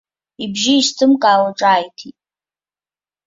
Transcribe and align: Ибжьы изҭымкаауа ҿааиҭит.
Ибжьы 0.43 0.73
изҭымкаауа 0.79 1.51
ҿааиҭит. 1.59 2.17